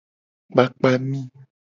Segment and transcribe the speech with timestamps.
[0.51, 1.19] Kpakpa mi.